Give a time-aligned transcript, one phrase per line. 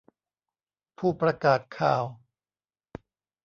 [0.97, 2.03] ผู้ประกาศข่าว